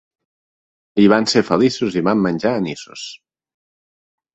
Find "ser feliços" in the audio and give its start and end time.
1.35-2.01